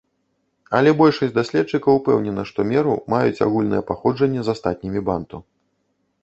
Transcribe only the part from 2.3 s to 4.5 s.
што меру маюць агульнае паходжанне